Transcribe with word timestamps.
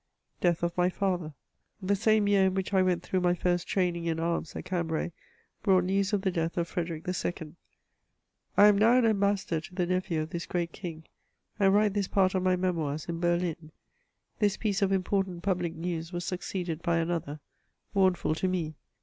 DAATH 0.39 0.63
OF 0.63 0.75
MY 0.79 0.89
FATHER. 0.89 1.35
The 1.79 1.95
same 1.95 2.27
year 2.27 2.45
in 2.47 2.55
which 2.55 2.73
I 2.73 2.81
went 2.81 3.03
through 3.03 3.21
my 3.21 3.35
first 3.35 3.67
training 3.67 4.05
in 4.05 4.19
arms 4.19 4.55
at 4.55 4.65
Cambray, 4.65 5.11
brought 5.61 5.83
news 5.83 6.11
of 6.11 6.23
the 6.23 6.31
death 6.31 6.57
of 6.57 6.67
Frede 6.67 6.89
rick 7.05 7.39
II. 7.43 7.53
I 8.57 8.65
am 8.65 8.79
now 8.79 8.97
an 8.97 9.05
Ambassador 9.05 9.61
to 9.61 9.75
the 9.75 9.85
nephew 9.85 10.19
of 10.21 10.31
this 10.31 10.47
great 10.47 10.71
King, 10.71 11.03
and 11.59 11.71
write 11.71 11.93
this 11.93 12.07
part 12.07 12.33
of 12.33 12.41
my 12.41 12.55
Memoirs 12.55 13.05
in 13.05 13.21
BerHn. 13.21 13.69
This 14.39 14.57
piece 14.57 14.81
of 14.81 14.91
important 14.91 15.43
public 15.43 15.75
news 15.75 16.11
was 16.11 16.25
succeeded 16.25 16.81
by 16.81 16.97
another, 16.97 17.39
mournful 17.93 18.33
to 18.33 18.47
me. 18.47 18.73